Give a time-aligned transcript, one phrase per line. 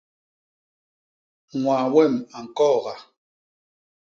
[1.61, 2.93] Ñwaa wem a ñkôôga.